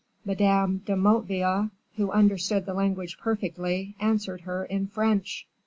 Madame 0.25 0.79
de 0.87 0.95
Motteville, 0.95 1.69
who 1.95 2.09
understood 2.09 2.65
the 2.65 2.73
language 2.73 3.19
perfectly, 3.19 3.95
answered 3.99 4.41
her 4.41 4.65
in 4.65 4.87
French. 4.87 5.45